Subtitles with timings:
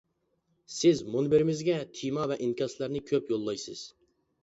[0.75, 3.89] سىز مۇنبىرىمىزگە تېما ۋە ئىنكاسلارنى كۆپ يوللايسىز.